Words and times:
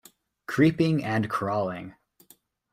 Creeping 0.47 1.03
and 1.03 1.29
crawling 1.29 1.93